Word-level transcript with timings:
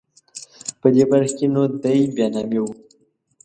په 0.79 0.87
دې 0.93 1.03
برخه 1.11 1.33
کې 1.37 1.45
نو 1.53 1.61
دای 1.83 2.01
بیا 2.15 2.27
نامي 2.33 2.59
و. 2.61 2.65